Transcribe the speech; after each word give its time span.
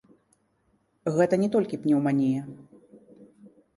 Гэта 1.17 1.39
не 1.43 1.49
толькі 1.57 1.81
пнеўманія. 1.85 2.41